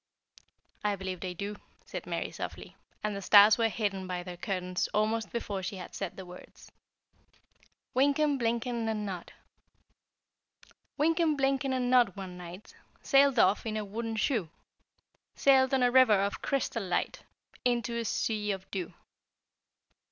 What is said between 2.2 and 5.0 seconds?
softly; and the stars were hidden by their curtains